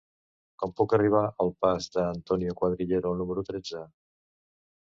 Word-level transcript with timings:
Com 0.61 0.71
puc 0.79 0.95
arribar 0.97 1.21
al 1.45 1.51
pas 1.67 1.89
d'Antonio 1.97 2.55
Cuadrillero 2.63 3.13
número 3.23 3.45
tretze? 3.51 3.87